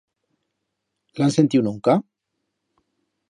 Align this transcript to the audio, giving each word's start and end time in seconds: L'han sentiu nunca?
L'han 1.19 1.35
sentiu 1.37 1.65
nunca? 1.69 1.95